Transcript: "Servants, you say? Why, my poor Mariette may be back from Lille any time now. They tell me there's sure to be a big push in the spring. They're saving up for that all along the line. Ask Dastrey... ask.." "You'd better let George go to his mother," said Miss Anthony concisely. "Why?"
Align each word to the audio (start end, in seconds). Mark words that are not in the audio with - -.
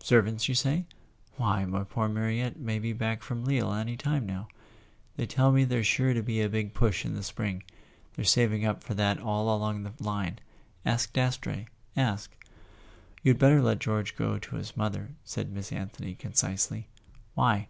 "Servants, 0.00 0.48
you 0.48 0.54
say? 0.54 0.86
Why, 1.38 1.64
my 1.64 1.82
poor 1.82 2.06
Mariette 2.08 2.56
may 2.56 2.78
be 2.78 2.92
back 2.92 3.20
from 3.20 3.44
Lille 3.44 3.72
any 3.72 3.96
time 3.96 4.24
now. 4.24 4.46
They 5.16 5.26
tell 5.26 5.50
me 5.50 5.64
there's 5.64 5.88
sure 5.88 6.14
to 6.14 6.22
be 6.22 6.40
a 6.40 6.48
big 6.48 6.72
push 6.72 7.04
in 7.04 7.14
the 7.14 7.22
spring. 7.24 7.64
They're 8.14 8.24
saving 8.24 8.64
up 8.64 8.84
for 8.84 8.94
that 8.94 9.18
all 9.18 9.52
along 9.52 9.82
the 9.82 9.92
line. 9.98 10.38
Ask 10.84 11.12
Dastrey... 11.12 11.66
ask.." 11.96 12.30
"You'd 13.24 13.40
better 13.40 13.60
let 13.60 13.80
George 13.80 14.14
go 14.14 14.38
to 14.38 14.54
his 14.54 14.76
mother," 14.76 15.16
said 15.24 15.50
Miss 15.50 15.72
Anthony 15.72 16.14
concisely. 16.14 16.86
"Why?" 17.34 17.66